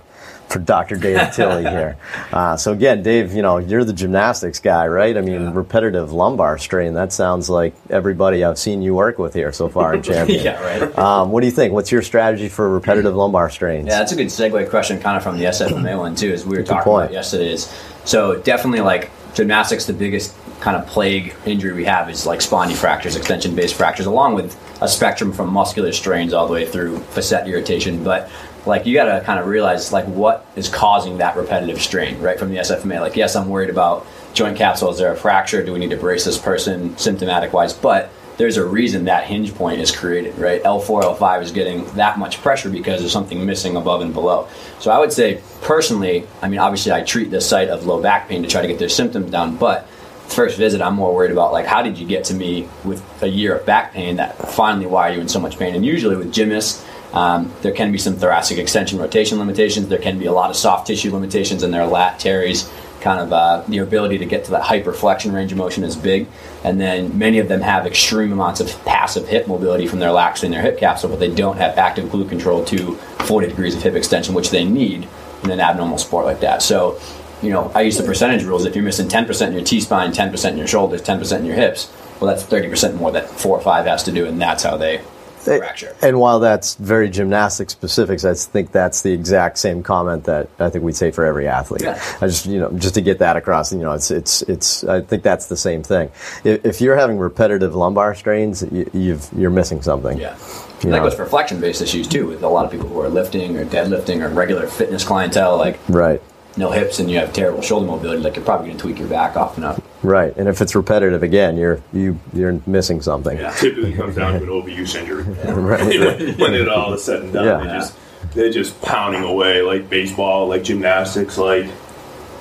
for 0.49 0.59
Dr. 0.59 0.97
Dave 0.97 1.33
Tilley 1.35 1.63
here. 1.63 1.97
Uh, 2.33 2.57
so 2.57 2.73
again, 2.73 3.03
Dave, 3.03 3.33
you 3.33 3.41
know 3.41 3.59
you're 3.59 3.85
the 3.85 3.93
gymnastics 3.93 4.59
guy, 4.59 4.87
right? 4.87 5.17
I 5.17 5.21
mean, 5.21 5.51
repetitive 5.51 6.13
lumbar 6.13 6.59
strain. 6.59 6.95
That 6.95 7.13
sounds 7.13 7.49
like 7.49 7.73
everybody 7.89 8.45
I've 8.45 8.59
seen 8.59 8.83
you 8.83 8.95
work 8.95 9.19
with 9.19 9.33
here 9.33 9.53
so 9.53 9.69
far 9.69 9.95
in 9.95 10.03
Champion. 10.11 10.45
yeah, 10.45 10.61
right. 10.61 10.99
Um, 10.99 11.31
what 11.31 11.41
do 11.41 11.47
you 11.47 11.53
think? 11.53 11.73
What's 11.73 11.93
your 11.93 12.03
strategy 12.03 12.49
for 12.49 12.69
repetitive 12.69 13.15
lumbar 13.15 13.49
strains? 13.49 13.87
Yeah, 13.87 13.99
that's 14.01 14.13
a 14.13 14.17
good 14.17 14.27
segue 14.27 14.69
question, 14.69 15.01
kind 15.01 15.17
of 15.17 15.23
from 15.23 15.39
the 15.39 15.45
SFMA 15.45 15.97
one 15.97 16.17
too, 16.17 16.33
as 16.33 16.45
we 16.45 16.59
were 16.59 16.65
talking 16.65 16.83
point. 16.83 17.05
about 17.05 17.13
yesterday. 17.15 17.53
Is 17.53 17.73
so 18.05 18.37
definitely 18.43 18.81
like 18.81 19.09
gymnastics, 19.35 19.87
the 19.87 19.93
biggest 19.93 20.35
kind 20.61 20.77
of 20.77 20.87
plague 20.87 21.35
injury 21.47 21.73
we 21.73 21.85
have 21.85 22.11
is 22.11 22.27
like 22.27 22.41
spondy 22.41 22.75
fractures, 22.75 23.17
extension-based 23.17 23.75
fractures, 23.75 24.07
along 24.07 24.35
with 24.35 24.59
a 24.83 24.89
spectrum 24.89 25.33
from 25.33 25.51
muscular 25.53 25.93
strains 25.93 26.33
all 26.33 26.47
the 26.47 26.53
way 26.53 26.67
through 26.67 26.99
facet 26.99 27.47
irritation. 27.47 28.05
But 28.05 28.31
like 28.67 28.87
you 28.87 28.95
got 28.95 29.19
to 29.19 29.25
kind 29.25 29.41
of 29.41 29.47
realize 29.47 29.93
like 29.93 30.05
what 30.07 30.47
is 30.57 30.69
causing 30.69 31.19
that 31.19 31.37
repetitive 31.37 31.81
strain, 31.81 32.21
right? 32.21 32.39
From 32.39 32.51
the 32.51 32.59
SFMA, 32.59 33.01
like 33.01 33.17
yes, 33.17 33.37
I'm 33.37 33.49
worried 33.49 33.71
about 33.71 34.07
joint 34.35 34.57
capsules. 34.57 34.97
Is 34.97 35.01
there 35.01 35.13
a 35.13 35.17
fracture? 35.17 35.63
Do 35.65 35.73
we 35.73 35.79
need 35.79 35.91
to 35.91 35.97
brace 35.97 36.25
this 36.25 36.39
person 36.39 36.97
symptomatic 36.99 37.53
wise? 37.53 37.73
But 37.73 38.11
there's 38.41 38.57
a 38.57 38.65
reason 38.65 39.05
that 39.05 39.25
hinge 39.25 39.55
point 39.55 39.83
is 39.83 39.95
created, 39.95 40.39
right? 40.39 40.63
L4, 40.63 41.19
L5 41.19 41.43
is 41.43 41.53
getting 41.53 41.85
that 41.97 42.19
much 42.19 42.41
pressure 42.41 42.71
because 42.71 42.99
there's 43.01 43.13
something 43.13 43.45
missing 43.45 43.77
above 43.77 44.01
and 44.01 44.15
below. 44.15 44.49
So 44.79 44.91
I 44.91 44.99
would 44.99 45.13
say, 45.13 45.43
personally, 45.61 46.27
I 46.41 46.49
mean, 46.49 46.59
obviously 46.59 46.91
I 46.91 47.03
treat 47.03 47.31
the 47.31 47.43
site 47.43 47.69
of 47.69 47.85
low 47.85 48.01
back 48.01 48.31
pain 48.31 48.43
to 48.43 48.49
try 48.49 48.63
to 48.63 48.67
get 48.67 48.79
their 48.79 48.89
symptoms 48.89 49.31
down, 49.31 49.59
but 49.59 49.87
first 50.29 50.57
visit, 50.57 50.81
I'm 50.81 50.95
more 50.95 51.15
worried 51.15 51.33
about 51.33 51.53
like, 51.53 51.67
how 51.67 51.83
did 51.83 51.99
you 51.99 52.07
get 52.07 52.25
to 52.25 52.35
me 52.35 52.67
with 52.83 53.05
a 53.23 53.29
year 53.29 53.57
of 53.57 53.67
back 53.67 53.93
pain 53.93 54.17
that 54.17 54.39
finally 54.49 54.87
why 54.87 55.11
are 55.11 55.15
you 55.17 55.21
in 55.21 55.29
so 55.29 55.39
much 55.39 55.59
pain? 55.59 55.75
And 55.75 55.85
usually 55.85 56.17
with 56.17 56.33
gymnasts, 56.33 56.83
um, 57.13 57.53
there 57.61 57.73
can 57.73 57.93
be 57.93 57.99
some 57.99 58.17
thoracic 58.17 58.57
extension 58.57 58.99
rotation 58.99 59.39
limitations. 59.39 59.89
There 59.89 59.99
can 59.99 60.19
be 60.19 60.25
a 60.25 60.33
lot 60.33 60.49
of 60.49 60.57
soft 60.57 60.87
tissue 60.87 61.13
limitations 61.13 61.63
in 61.63 61.73
their 61.73 61.87
lat 61.87 62.19
teres. 62.19 62.71
Kind 63.01 63.21
of 63.21 63.33
uh, 63.33 63.63
the 63.67 63.79
ability 63.79 64.19
to 64.19 64.27
get 64.27 64.45
to 64.45 64.51
that 64.51 64.63
hyperflexion 64.63 65.33
range 65.33 65.53
of 65.53 65.59
motion 65.59 65.85
is 65.85 65.97
big, 65.97 66.27
and 66.65 66.81
then 66.81 67.17
many 67.17 67.39
of 67.39 67.49
them 67.49 67.63
have 67.63 67.87
extreme 67.87 68.33
amounts 68.33 68.61
of 68.61 68.85
passive 68.85 69.27
hip 69.27 69.49
mobility 69.49 69.87
from 69.87 70.01
their 70.01 70.13
laxity 70.13 70.49
in 70.49 70.53
their 70.53 70.63
hip 70.63 70.79
capsule, 70.79 71.09
but 71.09 71.19
they 71.19 71.33
don't 71.35 71.57
have 71.57 71.79
active 71.79 72.11
glute 72.11 72.29
control 72.29 72.65
to 72.67 72.95
40 73.25 73.49
degrees 73.49 73.75
of 73.75 73.83
hip 73.83 73.95
extension, 73.95 74.35
which 74.35 74.51
they 74.51 74.65
need 74.65 75.09
in 75.43 75.51
an 75.51 75.61
abnormal 75.61 75.99
sport 75.99 76.27
like 76.27 76.41
that. 76.41 76.63
So, 76.63 77.01
you 77.43 77.51
know, 77.51 77.73
I 77.75 77.83
use 77.83 77.97
the 77.97 78.05
percentage 78.05 78.45
rules. 78.45 78.67
If 78.67 78.75
you're 78.75 78.85
missing 78.85 79.09
10% 79.09 79.47
in 79.47 79.55
your 79.55 79.65
T 79.65 79.81
spine, 79.81 80.13
10% 80.13 80.51
in 80.51 80.59
your 80.59 80.67
shoulders, 80.67 81.01
10% 81.01 81.39
in 81.39 81.47
your 81.47 81.57
hips, 81.57 81.91
well, 82.21 82.35
that's 82.35 82.45
30% 82.45 82.97
more 82.97 83.11
that 83.13 83.31
four 83.31 83.57
or 83.57 83.63
five 83.63 83.87
has 83.87 84.03
to 84.03 84.13
do, 84.13 84.27
and 84.27 84.41
that's 84.41 84.63
how 84.63 84.77
they 84.77 85.01
fracture. 85.41 85.95
And 86.03 86.19
while 86.21 86.41
that's 86.41 86.75
very 86.77 87.09
gymnastic 87.11 87.71
specifics, 87.71 88.25
I 88.25 88.35
think 88.35 88.73
that's 88.73 89.03
the 89.03 89.13
exact 89.13 89.59
same 89.59 89.83
comment 89.83 90.25
that 90.25 90.49
I 90.59 90.71
think 90.71 90.85
we'd 90.85 90.97
say 90.97 91.11
for 91.11 91.25
every 91.25 91.49
athlete. 91.49 91.83
Yeah. 91.83 92.03
I 92.21 92.27
just 92.27 92.47
you 92.47 92.59
know 92.61 92.71
just 92.73 92.95
to 92.95 93.01
get 93.01 93.19
that 93.19 93.37
across, 93.37 93.73
you 93.73 93.79
know, 93.79 93.93
it's 93.93 94.11
it's 94.11 94.43
it's. 94.43 94.85
I 94.85 95.01
think 95.01 95.23
that's 95.23 95.47
the 95.47 95.57
same 95.57 95.83
thing. 95.83 96.11
If, 96.45 96.65
if 96.65 96.81
you're 96.81 96.97
having 96.97 97.19
repetitive 97.19 97.75
lumbar 97.75 98.15
strains, 98.15 98.63
you, 98.71 98.89
you've 98.93 99.29
you're 99.37 99.51
missing 99.51 99.83
something. 99.83 100.19
Yeah. 100.19 100.37
You 100.37 100.85
And 100.85 100.93
that 100.95 100.99
know. 100.99 101.03
goes 101.05 101.15
for 101.15 101.27
flexion 101.27 101.61
based 101.61 101.83
issues 101.83 102.07
too, 102.09 102.27
with 102.27 102.43
a 102.43 102.49
lot 102.49 102.65
of 102.65 102.71
people 102.71 102.89
who 102.89 103.01
are 103.01 103.09
lifting 103.09 103.57
or 103.57 103.65
deadlifting 103.65 104.21
or 104.23 104.29
regular 104.31 104.67
fitness 104.67 105.05
clientele, 105.05 105.57
like 105.59 105.79
Right. 105.89 106.23
no 106.57 106.71
hips 106.71 106.99
and 107.01 107.11
you 107.11 107.19
have 107.19 107.33
terrible 107.33 107.61
shoulder 107.63 107.87
mobility, 107.87 108.23
like 108.23 108.37
you're 108.37 108.45
probably 108.45 108.69
going 108.69 108.79
to 108.79 108.83
tweak 108.83 108.99
your 108.99 109.09
back 109.09 109.37
often 109.37 109.63
enough. 109.65 109.81
Right. 110.03 110.35
And 110.37 110.49
if 110.49 110.61
it's 110.61 110.75
repetitive 110.75 111.23
again, 111.23 111.57
you're 111.57 111.81
you 111.93 112.19
you're 112.33 112.61
missing 112.67 113.03
something. 113.03 113.37
Yeah. 113.39 113.51
Typically 113.53 113.93
comes 113.93 114.17
down 114.17 114.33
to 114.35 114.43
an 114.43 114.49
overuse 114.49 114.95
injury. 114.95 115.25
Right. 115.53 115.81
when, 116.19 116.39
when 116.39 116.55
it 116.55 116.69
all 116.69 116.93
is 116.95 117.05
said 117.05 117.23
and 117.23 117.33
done, 117.33 117.45
Yeah. 117.45 117.59
they 117.59 117.79
just 117.79 117.95
they're 118.35 118.51
just 118.51 118.81
pounding 118.83 119.25
away 119.25 119.63
like 119.63 119.91
baseball, 119.91 120.49
like 120.49 120.63
gymnastics, 120.65 121.37
like 121.39 121.67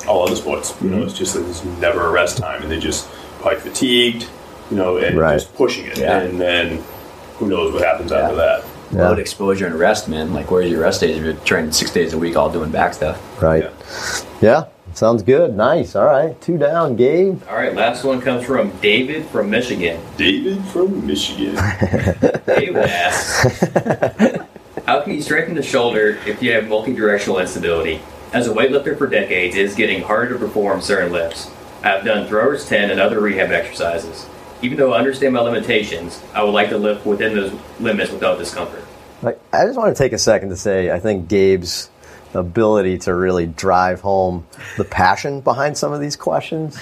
all 0.07 0.25
other 0.25 0.35
sports. 0.35 0.73
You 0.81 0.89
know, 0.89 1.03
it's 1.03 1.17
just 1.17 1.33
that 1.33 1.41
there's 1.41 1.63
never 1.79 2.07
a 2.07 2.11
rest 2.11 2.37
time, 2.37 2.61
and 2.61 2.71
they're 2.71 2.79
just 2.79 3.07
quite 3.39 3.59
fatigued. 3.59 4.27
You 4.71 4.77
know, 4.77 4.97
and 4.97 5.17
Right. 5.17 5.33
just 5.39 5.53
pushing 5.55 5.85
it, 5.87 5.97
Yeah. 5.97 6.19
and 6.19 6.39
then 6.39 6.83
who 7.37 7.47
knows 7.47 7.73
what 7.73 7.83
happens 7.83 8.11
after 8.11 8.35
that. 8.35 8.63
Yeah. 8.91 9.07
load 9.09 9.19
exposure 9.19 9.67
and 9.67 9.75
rest, 9.77 10.07
man. 10.09 10.33
Like, 10.33 10.49
where's 10.49 10.71
your 10.71 10.81
rest 10.81 11.01
days 11.01 11.15
if 11.17 11.23
you're 11.23 11.33
training 11.33 11.71
six 11.73 11.91
days 11.91 12.13
a 12.13 12.17
week, 12.17 12.35
all 12.35 12.49
doing 12.49 12.71
back 12.71 12.95
stuff? 12.95 13.19
Right. 13.41 13.69
Yeah. 14.41 14.65
Sounds 14.93 15.23
good. 15.23 15.55
Nice. 15.55 15.95
All 15.95 16.05
right. 16.05 16.39
Two 16.41 16.57
down, 16.57 16.95
Gabe. 16.95 17.41
All 17.49 17.55
right, 17.55 17.73
last 17.73 18.03
one 18.03 18.21
comes 18.21 18.45
from 18.45 18.71
David 18.79 19.25
from 19.27 19.49
Michigan. 19.49 20.01
David 20.17 20.63
from 20.65 21.05
Michigan. 21.05 21.55
David 22.45 22.77
asks, 22.77 23.63
How 24.85 25.01
can 25.01 25.13
you 25.13 25.21
strengthen 25.21 25.55
the 25.55 25.63
shoulder 25.63 26.19
if 26.25 26.41
you 26.41 26.51
have 26.53 26.67
multi-directional 26.67 27.39
instability? 27.39 28.01
As 28.33 28.47
a 28.47 28.53
weightlifter 28.53 28.97
for 28.97 29.07
decades, 29.07 29.55
it 29.55 29.61
is 29.61 29.75
getting 29.75 30.03
harder 30.03 30.33
to 30.33 30.39
perform 30.39 30.81
certain 30.81 31.11
lifts. 31.11 31.49
I 31.83 31.89
have 31.89 32.03
done 32.03 32.27
throwers 32.27 32.67
10 32.67 32.91
and 32.91 32.99
other 32.99 33.19
rehab 33.19 33.51
exercises. 33.51 34.27
Even 34.61 34.77
though 34.77 34.93
I 34.93 34.99
understand 34.99 35.33
my 35.33 35.39
limitations, 35.39 36.21
I 36.33 36.43
would 36.43 36.51
like 36.51 36.69
to 36.69 36.77
lift 36.77 37.05
within 37.05 37.33
those 37.33 37.53
limits 37.79 38.11
without 38.11 38.37
discomfort. 38.37 38.83
I 39.23 39.65
just 39.65 39.77
want 39.77 39.95
to 39.95 40.01
take 40.01 40.13
a 40.13 40.17
second 40.17 40.49
to 40.49 40.55
say 40.55 40.91
I 40.91 40.99
think 40.99 41.27
Gabe's 41.27 41.89
ability 42.33 42.97
to 42.99 43.13
really 43.13 43.45
drive 43.47 44.01
home 44.01 44.45
the 44.77 44.83
passion 44.85 45.41
behind 45.41 45.77
some 45.77 45.91
of 45.93 45.99
these 45.99 46.15
questions 46.15 46.77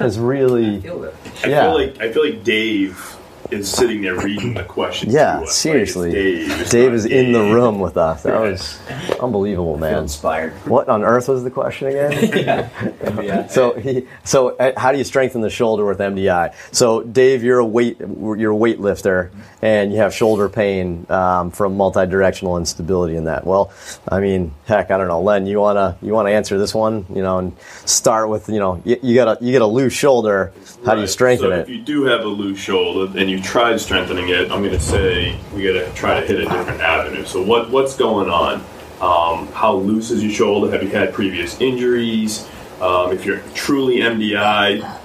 is 0.00 0.18
really 0.18 0.80
Feel 0.80 1.04
it. 1.04 1.14
I 1.44 1.48
Yeah. 1.48 1.62
feel 1.62 1.74
like 1.74 2.00
I 2.00 2.12
feel 2.12 2.24
like 2.24 2.44
Dave 2.44 3.15
is 3.50 3.70
sitting 3.70 4.02
there 4.02 4.16
reading 4.18 4.54
the 4.54 4.64
questions. 4.64 5.12
to 5.12 5.18
yeah 5.18 5.34
us. 5.34 5.36
Like, 5.36 5.42
it's 5.44 5.54
seriously. 5.56 6.12
Dave, 6.12 6.60
it's 6.60 6.70
Dave 6.70 6.92
is 6.94 7.04
in 7.06 7.32
the 7.32 7.40
room 7.40 7.80
with 7.80 7.96
us. 7.96 8.22
That 8.24 8.40
was 8.40 8.78
unbelievable 9.20 9.76
man. 9.78 10.02
Inspired. 10.04 10.52
what 10.66 10.88
on 10.88 11.02
earth 11.04 11.28
was 11.28 11.44
the 11.44 11.50
question 11.50 11.88
again? 11.88 12.70
Yeah. 13.26 13.46
so 13.46 13.74
he 13.74 14.06
so 14.24 14.56
uh, 14.56 14.72
how 14.78 14.92
do 14.92 14.98
you 14.98 15.04
strengthen 15.04 15.40
the 15.40 15.50
shoulder 15.50 15.84
with 15.86 15.98
MDI 15.98 16.54
so 16.72 17.02
Dave 17.02 17.42
you're 17.42 17.58
a 17.58 17.64
weight 17.64 17.98
you're 18.00 18.52
a 18.52 18.56
weightlifter 18.56 19.30
and 19.62 19.90
you 19.92 19.98
have 19.98 20.12
shoulder 20.14 20.48
pain 20.48 21.06
um, 21.08 21.50
from 21.50 21.76
multi-directional 21.76 22.56
instability 22.58 23.16
in 23.16 23.24
that. 23.24 23.46
Well 23.46 23.72
I 24.08 24.20
mean 24.20 24.54
heck 24.66 24.90
I 24.90 24.98
don't 24.98 25.08
know. 25.08 25.20
Len 25.20 25.46
you 25.46 25.58
wanna 25.58 25.96
you 26.02 26.12
wanna 26.12 26.30
answer 26.30 26.58
this 26.58 26.74
one? 26.74 27.06
You 27.14 27.22
know 27.22 27.38
and 27.38 27.56
start 27.84 28.28
with 28.28 28.48
you 28.48 28.58
know 28.58 28.82
you, 28.84 28.98
you 29.02 29.14
got 29.14 29.40
a 29.40 29.44
you 29.44 29.52
got 29.52 29.62
a 29.62 29.66
loose 29.66 29.92
shoulder. 29.94 30.52
How 30.84 30.94
do 30.94 31.00
you 31.00 31.06
strengthen 31.06 31.48
so 31.48 31.54
it? 31.54 31.60
If 31.60 31.68
you 31.68 31.82
do 31.82 32.04
have 32.04 32.20
a 32.20 32.28
loose 32.28 32.58
shoulder 32.58 33.18
and 33.18 33.30
you 33.30 33.35
tried 33.40 33.80
strengthening 33.80 34.28
it, 34.28 34.50
I'm 34.50 34.62
going 34.62 34.70
to 34.70 34.80
say 34.80 35.38
we 35.54 35.62
got 35.62 35.72
to 35.72 35.92
try 35.94 36.20
to 36.20 36.26
hit 36.26 36.40
a 36.40 36.44
different 36.44 36.80
avenue. 36.80 37.24
So 37.24 37.42
what 37.42 37.70
what's 37.70 37.96
going 37.96 38.30
on? 38.30 38.64
Um, 39.00 39.48
how 39.52 39.74
loose 39.74 40.10
is 40.10 40.22
your 40.22 40.32
shoulder? 40.32 40.70
Have 40.70 40.82
you 40.82 40.88
had 40.88 41.12
previous 41.12 41.60
injuries? 41.60 42.48
Um, 42.80 43.12
if 43.12 43.24
you're 43.24 43.40
truly 43.54 43.96
MDI, 43.96 44.98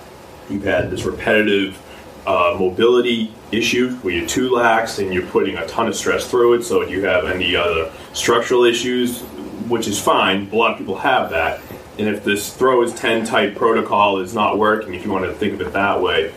you've 0.50 0.64
had 0.64 0.92
this 0.92 1.04
repetitive 1.04 1.78
uh, 2.26 2.56
mobility 2.58 3.34
issue 3.52 3.96
where 3.98 4.14
you're 4.14 4.28
too 4.28 4.50
lax 4.50 5.00
and 5.00 5.14
you're 5.14 5.26
putting 5.28 5.58
a 5.58 5.66
ton 5.68 5.88
of 5.88 5.96
stress 5.96 6.30
through 6.30 6.54
it. 6.54 6.64
So 6.64 6.84
you 6.84 7.06
have 7.06 7.26
any 7.26 7.56
other 7.56 7.92
structural 8.14 8.64
issues, 8.64 9.22
which 9.68 9.88
is 9.88 10.00
fine. 10.00 10.50
A 10.52 10.56
lot 10.56 10.72
of 10.72 10.78
people 10.78 10.98
have 10.98 11.32
that. 11.32 11.62
And 11.98 12.08
if 12.08 12.24
this 12.24 12.54
throwers 12.54 12.94
10 12.96 13.26
type 13.26 13.56
protocol 13.56 14.20
is 14.20 14.34
not 14.34 14.58
working, 14.58 14.94
if 14.94 15.04
you 15.04 15.12
want 15.12 15.26
to 15.26 15.34
think 15.34 15.54
of 15.54 15.62
it 15.62 15.74
that 15.74 16.02
way, 16.02 16.34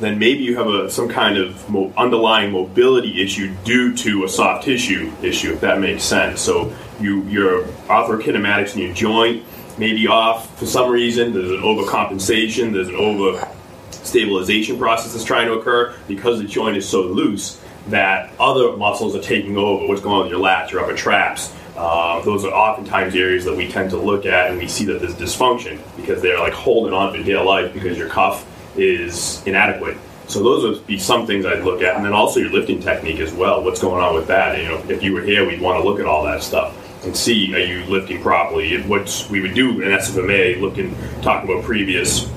then 0.00 0.18
maybe 0.18 0.42
you 0.42 0.56
have 0.56 0.66
a, 0.66 0.90
some 0.90 1.08
kind 1.08 1.38
of 1.38 1.68
mo- 1.70 1.92
underlying 1.96 2.52
mobility 2.52 3.22
issue 3.22 3.54
due 3.64 3.96
to 3.96 4.24
a 4.24 4.28
soft 4.28 4.64
tissue 4.64 5.12
issue, 5.22 5.52
if 5.52 5.60
that 5.60 5.80
makes 5.80 6.02
sense. 6.02 6.40
So 6.40 6.74
you 7.00 7.22
your 7.24 7.64
arthrokinematics 7.88 8.74
in 8.74 8.80
your 8.80 8.94
joint 8.94 9.44
may 9.78 9.92
be 9.92 10.06
off 10.06 10.58
for 10.58 10.66
some 10.66 10.90
reason. 10.90 11.32
There's 11.32 11.50
an 11.50 11.60
overcompensation. 11.60 12.72
There's 12.72 12.88
an 12.88 12.96
over 12.96 13.48
stabilization 13.90 14.78
process 14.78 15.12
that's 15.12 15.24
trying 15.24 15.46
to 15.46 15.54
occur 15.54 15.94
because 16.08 16.38
the 16.38 16.46
joint 16.46 16.76
is 16.76 16.88
so 16.88 17.02
loose 17.02 17.60
that 17.88 18.32
other 18.38 18.76
muscles 18.76 19.14
are 19.14 19.22
taking 19.22 19.56
over. 19.56 19.86
What's 19.86 20.00
going 20.00 20.16
on 20.16 20.22
with 20.22 20.30
your 20.30 20.40
lats, 20.40 20.70
your 20.70 20.82
upper 20.82 20.96
traps? 20.96 21.54
Um, 21.76 22.24
those 22.24 22.44
are 22.44 22.52
oftentimes 22.52 23.16
areas 23.16 23.44
that 23.44 23.56
we 23.56 23.68
tend 23.68 23.90
to 23.90 23.96
look 23.96 24.26
at 24.26 24.50
and 24.50 24.58
we 24.58 24.68
see 24.68 24.84
that 24.84 25.00
there's 25.00 25.14
dysfunction 25.14 25.80
because 25.96 26.22
they're 26.22 26.38
like 26.38 26.52
holding 26.52 26.94
on 26.94 27.12
for 27.12 27.20
dear 27.22 27.42
life 27.42 27.72
because 27.72 27.98
your 27.98 28.08
cuff 28.08 28.46
is 28.76 29.42
inadequate. 29.46 29.96
So 30.26 30.42
those 30.42 30.62
would 30.62 30.86
be 30.86 30.98
some 30.98 31.26
things 31.26 31.44
I'd 31.44 31.64
look 31.64 31.82
at, 31.82 31.96
and 31.96 32.04
then 32.04 32.12
also 32.12 32.40
your 32.40 32.50
lifting 32.50 32.80
technique 32.80 33.20
as 33.20 33.32
well. 33.32 33.62
What's 33.62 33.80
going 33.80 34.02
on 34.02 34.14
with 34.14 34.26
that? 34.28 34.58
You 34.58 34.68
know, 34.68 34.84
if 34.88 35.02
you 35.02 35.12
were 35.12 35.22
here, 35.22 35.46
we'd 35.46 35.60
want 35.60 35.82
to 35.82 35.88
look 35.88 36.00
at 36.00 36.06
all 36.06 36.24
that 36.24 36.42
stuff 36.42 36.74
and 37.04 37.14
see 37.14 37.54
are 37.54 37.58
you 37.58 37.84
lifting 37.84 38.22
properly. 38.22 38.80
What 38.82 39.26
we 39.30 39.40
would 39.40 39.54
do 39.54 39.82
in 39.82 39.90
SFMA, 39.90 40.60
looking 40.60 40.96
talking 41.20 41.50
about 41.50 41.64
previous 41.64 42.30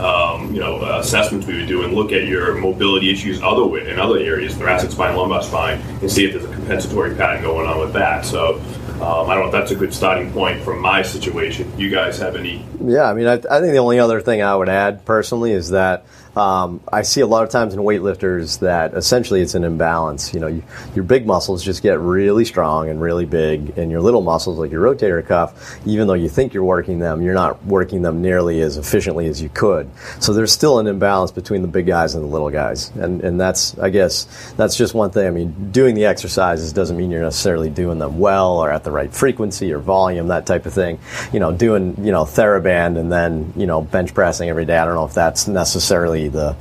um, 0.00 0.52
you 0.54 0.60
know, 0.60 0.78
uh, 0.78 0.98
assessments 1.00 1.46
we 1.46 1.56
would 1.58 1.68
do 1.68 1.84
and 1.84 1.92
look 1.94 2.12
at 2.12 2.26
your 2.26 2.54
mobility 2.54 3.10
issues 3.10 3.40
other 3.42 3.78
in 3.78 3.98
other 3.98 4.18
areas, 4.18 4.54
thoracic 4.54 4.90
spine, 4.90 5.14
lumbar 5.14 5.42
spine, 5.42 5.78
and 6.00 6.10
see 6.10 6.24
if 6.24 6.32
there's 6.32 6.44
a 6.44 6.54
compensatory 6.54 7.14
pattern 7.14 7.42
going 7.42 7.66
on 7.66 7.78
with 7.78 7.92
that. 7.92 8.24
So 8.24 8.60
um, 9.02 9.30
I 9.30 9.34
don't 9.34 9.44
know 9.44 9.46
if 9.46 9.52
that's 9.52 9.70
a 9.70 9.76
good 9.76 9.94
starting 9.94 10.30
point 10.32 10.62
from 10.62 10.78
my 10.78 11.02
situation. 11.02 11.72
You 11.78 11.90
guys 11.90 12.18
have 12.18 12.36
any? 12.36 12.64
Yeah, 12.84 13.04
I 13.04 13.14
mean, 13.14 13.26
I, 13.26 13.34
I 13.34 13.60
think 13.60 13.72
the 13.72 13.78
only 13.78 13.98
other 13.98 14.20
thing 14.20 14.42
I 14.42 14.54
would 14.54 14.68
add 14.68 15.04
personally 15.06 15.52
is 15.52 15.70
that 15.70 16.04
um, 16.36 16.80
I 16.92 17.02
see 17.02 17.20
a 17.20 17.26
lot 17.26 17.42
of 17.42 17.50
times 17.50 17.74
in 17.74 17.80
weightlifters 17.80 18.60
that 18.60 18.94
essentially 18.94 19.40
it's 19.40 19.54
an 19.54 19.64
imbalance. 19.64 20.32
You 20.32 20.40
know, 20.40 20.46
you, 20.46 20.62
your 20.94 21.04
big 21.04 21.26
muscles 21.26 21.64
just 21.64 21.82
get 21.82 21.98
really 21.98 22.44
strong 22.44 22.88
and 22.88 23.00
really 23.00 23.26
big, 23.26 23.76
and 23.76 23.90
your 23.90 24.00
little 24.00 24.22
muscles, 24.22 24.58
like 24.58 24.70
your 24.70 24.82
rotator 24.82 25.26
cuff, 25.26 25.78
even 25.86 26.06
though 26.06 26.14
you 26.14 26.28
think 26.28 26.54
you're 26.54 26.64
working 26.64 27.00
them, 27.00 27.20
you're 27.22 27.34
not 27.34 27.64
working 27.66 28.02
them 28.02 28.22
nearly 28.22 28.60
as 28.60 28.76
efficiently 28.76 29.26
as 29.26 29.42
you 29.42 29.48
could. 29.48 29.90
So 30.20 30.32
there's 30.32 30.52
still 30.52 30.78
an 30.78 30.86
imbalance 30.86 31.32
between 31.32 31.62
the 31.62 31.68
big 31.68 31.86
guys 31.86 32.14
and 32.14 32.22
the 32.22 32.28
little 32.28 32.50
guys, 32.50 32.90
and 32.90 33.20
and 33.22 33.40
that's 33.40 33.76
I 33.78 33.90
guess 33.90 34.52
that's 34.56 34.76
just 34.76 34.94
one 34.94 35.10
thing. 35.10 35.26
I 35.26 35.30
mean, 35.30 35.72
doing 35.72 35.94
the 35.94 36.04
exercises 36.04 36.72
doesn't 36.72 36.96
mean 36.96 37.10
you're 37.10 37.22
necessarily 37.22 37.70
doing 37.70 37.98
them 37.98 38.18
well 38.18 38.58
or 38.58 38.70
at 38.70 38.84
the 38.84 38.92
right 38.92 39.12
frequency 39.12 39.72
or 39.72 39.78
volume, 39.78 40.28
that 40.28 40.46
type 40.46 40.66
of 40.66 40.72
thing. 40.72 41.00
You 41.32 41.40
know, 41.40 41.52
doing 41.52 41.96
you 42.04 42.12
know 42.12 42.22
TheraBand 42.22 42.98
and 42.98 43.10
then 43.10 43.52
you 43.56 43.66
know 43.66 43.82
bench 43.82 44.14
pressing 44.14 44.48
every 44.48 44.64
day. 44.64 44.78
I 44.78 44.84
don't 44.84 44.94
know 44.94 45.06
if 45.06 45.14
that's 45.14 45.48
necessarily 45.48 46.19
the 46.28 46.52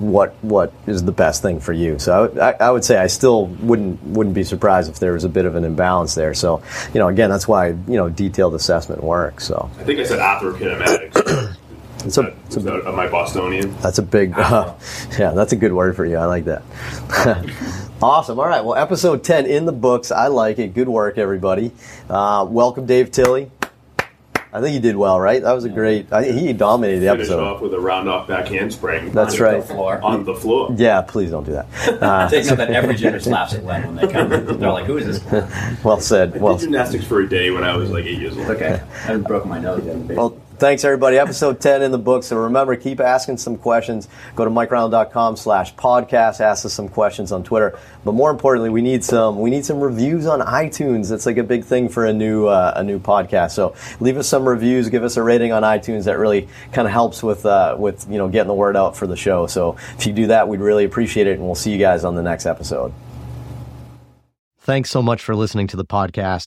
what 0.00 0.34
what 0.42 0.72
is 0.86 1.04
the 1.04 1.12
best 1.12 1.42
thing 1.42 1.60
for 1.60 1.72
you. 1.72 1.98
So 1.98 2.12
I, 2.12 2.20
would- 2.20 2.38
I, 2.60 2.70
would 2.70 2.84
say 2.84 2.98
I 2.98 3.06
still 3.06 3.46
wouldn't 3.46 4.02
wouldn't 4.02 4.34
be 4.34 4.44
surprised 4.44 4.90
if 4.90 4.98
there 4.98 5.12
was 5.12 5.24
a 5.24 5.28
bit 5.28 5.44
of 5.44 5.54
an 5.54 5.64
imbalance 5.64 6.14
there. 6.14 6.34
So 6.34 6.62
you 6.92 7.00
know, 7.00 7.08
again, 7.08 7.30
that's 7.30 7.48
why 7.48 7.68
you 7.68 7.96
know 7.96 8.08
detailed 8.08 8.54
assessment 8.54 9.02
works. 9.02 9.46
So 9.46 9.70
I 9.78 9.84
think 9.84 10.00
I 10.00 10.04
said 10.04 10.18
arthrokinematics. 10.18 11.56
it's 12.04 12.18
a, 12.18 12.34
it's 12.46 12.56
a 12.56 12.60
that- 12.60 12.86
am 12.86 12.98
I 12.98 13.08
Bostonian? 13.08 13.76
That's 13.78 13.98
a 13.98 14.02
big, 14.02 14.32
uh, 14.38 14.74
yeah, 15.18 15.32
that's 15.32 15.52
a 15.52 15.56
good 15.56 15.72
word 15.72 15.96
for 15.96 16.04
you. 16.06 16.16
I 16.16 16.26
like 16.26 16.44
that. 16.46 16.62
awesome. 18.02 18.38
All 18.38 18.48
right. 18.48 18.64
Well, 18.64 18.74
episode 18.76 19.22
10 19.24 19.46
in 19.46 19.66
the 19.66 19.72
books. 19.72 20.10
I 20.10 20.28
like 20.28 20.58
it. 20.58 20.74
Good 20.74 20.88
work, 20.88 21.18
everybody. 21.18 21.72
Uh, 22.08 22.46
welcome, 22.48 22.86
Dave 22.86 23.10
Tilley. 23.10 23.50
I 24.52 24.60
think 24.60 24.74
he 24.74 24.80
did 24.80 24.96
well, 24.96 25.20
right? 25.20 25.40
That 25.42 25.52
was 25.52 25.64
a 25.64 25.68
great, 25.68 26.12
I, 26.12 26.24
he 26.24 26.52
dominated 26.52 27.00
the 27.00 27.06
Finish 27.10 27.26
episode. 27.28 27.44
off 27.44 27.60
with 27.60 27.72
a 27.72 27.78
round 27.80 28.08
off 28.08 28.26
back 28.26 28.48
handspring. 28.48 29.12
That's 29.12 29.34
on 29.36 29.40
right. 29.40 29.60
The 29.60 29.74
floor. 29.74 30.00
On 30.02 30.24
the 30.24 30.34
floor. 30.34 30.74
Yeah, 30.76 31.02
please 31.02 31.30
don't 31.30 31.44
do 31.44 31.52
that. 31.52 31.66
Uh, 32.02 32.28
Take 32.28 32.46
note 32.46 32.56
that 32.56 32.70
every 32.72 32.96
gym 32.96 33.12
just 33.14 33.28
laughs 33.28 33.54
at 33.54 33.64
Len 33.64 33.86
when 33.86 33.96
they 33.96 34.12
come. 34.12 34.28
They're 34.28 34.72
like, 34.72 34.86
"Who 34.86 34.96
is 34.98 35.20
this?" 35.20 35.84
well 35.84 36.00
said. 36.00 36.34
I 36.34 36.38
Well, 36.38 36.56
did 36.56 36.64
gymnastics 36.64 37.04
for 37.04 37.20
a 37.20 37.28
day 37.28 37.50
when 37.52 37.62
I 37.62 37.76
was 37.76 37.90
like 37.90 38.04
eight 38.06 38.18
years 38.18 38.36
old. 38.36 38.48
Okay, 38.48 38.74
I 38.74 38.96
haven't 38.98 39.24
my 39.46 39.60
nose 39.60 39.84
yet. 39.84 39.94
in 39.94 40.08
Well, 40.08 40.36
thanks 40.60 40.84
everybody. 40.84 41.18
Episode 41.18 41.58
10 41.60 41.82
in 41.82 41.90
the 41.90 41.98
book. 41.98 42.22
So 42.22 42.36
remember, 42.36 42.76
keep 42.76 43.00
asking 43.00 43.38
some 43.38 43.56
questions. 43.56 44.08
Go 44.36 44.44
to 44.44 44.50
mikereinold.com 44.50 45.36
slash 45.36 45.74
podcast. 45.74 46.40
Ask 46.40 46.64
us 46.66 46.74
some 46.74 46.88
questions 46.88 47.32
on 47.32 47.42
Twitter. 47.42 47.78
But 48.04 48.12
more 48.12 48.30
importantly, 48.30 48.70
we 48.70 48.82
need 48.82 49.02
some, 49.02 49.40
we 49.40 49.50
need 49.50 49.64
some 49.64 49.80
reviews 49.80 50.26
on 50.26 50.40
iTunes. 50.40 51.08
That's 51.08 51.26
like 51.26 51.38
a 51.38 51.42
big 51.42 51.64
thing 51.64 51.88
for 51.88 52.04
a 52.04 52.12
new, 52.12 52.46
uh, 52.46 52.74
a 52.76 52.84
new 52.84 53.00
podcast. 53.00 53.52
So 53.52 53.74
leave 53.98 54.18
us 54.18 54.28
some 54.28 54.46
reviews, 54.46 54.88
give 54.90 55.02
us 55.02 55.16
a 55.16 55.22
rating 55.22 55.52
on 55.52 55.62
iTunes. 55.62 56.04
That 56.04 56.18
really 56.18 56.48
kind 56.72 56.86
of 56.86 56.92
helps 56.92 57.22
with, 57.22 57.44
uh, 57.46 57.76
with, 57.78 58.06
you 58.10 58.18
know, 58.18 58.28
getting 58.28 58.48
the 58.48 58.54
word 58.54 58.76
out 58.76 58.96
for 58.96 59.06
the 59.06 59.16
show. 59.16 59.46
So 59.46 59.76
if 59.96 60.06
you 60.06 60.12
do 60.12 60.26
that, 60.28 60.46
we'd 60.46 60.60
really 60.60 60.84
appreciate 60.84 61.26
it. 61.26 61.38
And 61.38 61.42
we'll 61.42 61.54
see 61.54 61.72
you 61.72 61.78
guys 61.78 62.04
on 62.04 62.14
the 62.14 62.22
next 62.22 62.44
episode. 62.46 62.92
Thanks 64.58 64.90
so 64.90 65.02
much 65.02 65.22
for 65.22 65.34
listening 65.34 65.66
to 65.68 65.76
the 65.76 65.86
podcast. 65.86 66.46